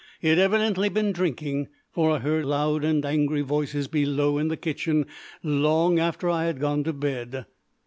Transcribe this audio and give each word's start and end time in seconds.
He 0.19 0.29
had 0.29 0.39
evidently 0.39 0.89
been 0.89 1.11
drinking, 1.11 1.67
for 1.91 2.09
I 2.09 2.17
heard 2.17 2.45
loud 2.45 2.83
and 2.83 3.05
angry 3.05 3.41
voices 3.43 3.87
below 3.87 4.39
in 4.39 4.47
the 4.47 4.57
kitchen 4.57 5.05
long 5.43 5.99
after 5.99 6.27
I 6.27 6.45
had 6.45 6.59
gone 6.59 6.83
to 6.85 6.93
bed. 6.93 7.45